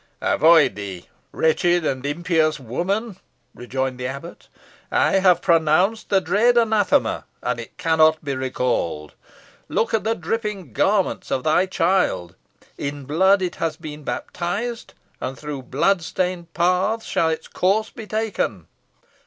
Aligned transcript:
"Avoid 0.19 0.73
thee, 0.73 1.09
wretched 1.31 1.85
and 1.85 2.03
impious 2.07 2.59
woman," 2.59 3.17
rejoined 3.53 3.99
the 3.99 4.07
abbot; 4.07 4.47
"I 4.91 5.17
have 5.19 5.43
pronounced 5.43 6.09
the 6.09 6.19
dread 6.19 6.57
anathema, 6.57 7.25
and 7.43 7.59
it 7.59 7.77
cannot 7.77 8.23
be 8.25 8.35
recalled. 8.35 9.13
Look 9.69 9.93
at 9.93 10.03
the 10.03 10.15
dripping 10.15 10.73
garments 10.73 11.29
of 11.29 11.43
thy 11.43 11.67
child. 11.67 12.33
In 12.79 13.05
blood 13.05 13.43
has 13.59 13.75
it 13.75 13.81
been 13.83 14.03
baptised, 14.03 14.95
and 15.19 15.37
through 15.37 15.61
blood 15.61 16.01
stained 16.01 16.51
paths 16.55 17.05
shall 17.05 17.29
its 17.29 17.47
course 17.47 17.91
be 17.91 18.07
taken." 18.07 18.65